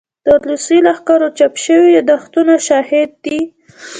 د 0.25 0.27
روسي 0.47 0.77
لښکرو 0.85 1.27
چاپ 1.37 1.53
شوي 1.65 1.89
يادښتونه 1.97 2.53
شاهد 2.67 3.09
دي. 3.25 3.39